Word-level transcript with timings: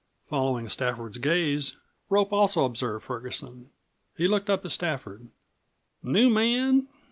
Following 0.25 0.67
Stafford's 0.67 1.19
gaze, 1.19 1.77
Rope 2.09 2.33
also 2.33 2.65
observed 2.65 3.05
Ferguson. 3.05 3.69
He 4.17 4.27
looked 4.27 4.49
up 4.49 4.65
at 4.65 4.71
Stafford. 4.71 5.29
"New 6.01 6.27
man?" 6.27 6.87